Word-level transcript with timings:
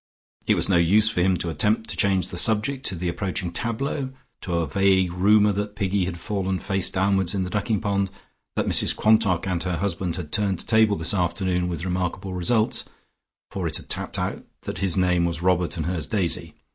It 0.47 0.55
was 0.55 0.67
no 0.67 0.77
use 0.77 1.11
for 1.11 1.21
him 1.21 1.37
to 1.37 1.51
attempt 1.51 1.87
to 1.91 1.95
change 1.95 2.29
the 2.29 2.37
subject 2.39 2.83
to 2.87 2.95
the 2.95 3.07
approaching 3.07 3.53
tableaux, 3.53 4.09
to 4.41 4.55
a 4.55 4.65
vague 4.67 5.13
rumour 5.13 5.51
that 5.51 5.75
Piggy 5.75 6.05
had 6.05 6.19
fallen 6.19 6.57
face 6.57 6.89
downwards 6.89 7.35
in 7.35 7.43
the 7.43 7.51
ducking 7.51 7.79
pond, 7.79 8.09
that 8.55 8.65
Mrs 8.65 8.95
Quantock 8.95 9.45
and 9.47 9.61
her 9.61 9.77
husband 9.77 10.15
had 10.15 10.31
turned 10.31 10.59
a 10.59 10.63
table 10.65 10.95
this 10.95 11.13
afternoon 11.13 11.67
with 11.67 11.85
remarkable 11.85 12.33
results, 12.33 12.83
for 13.51 13.67
it 13.67 13.77
had 13.77 13.89
tapped 13.91 14.17
out 14.17 14.43
that 14.61 14.79
his 14.79 14.97
name 14.97 15.23
was 15.23 15.43
Robert 15.43 15.77
and 15.77 15.85
hers 15.85 16.07
Daisy. 16.07 16.55